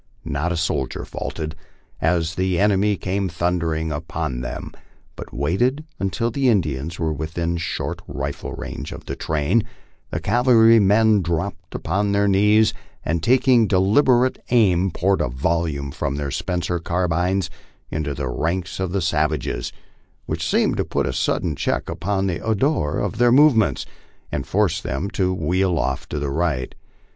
[0.25, 1.55] Not a soldier faltered
[2.01, 4.71] as the enemy came thundering upon them,
[5.15, 9.61] but waiting until the Indians were within short rifle range of the train,
[10.09, 12.73] the cavalrymen dropped upon their knees,
[13.05, 17.51] and taking deliberate aim poured a vol ley from their Spencer carbines
[17.91, 19.71] into the ranks of the savages,
[20.25, 23.85] which seemed to put a sudden check upon the ardor of their movements
[24.31, 26.73] and forced them to wheel off to the right.